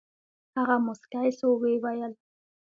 [0.57, 2.13] هغه موسكى سو ويې ويل.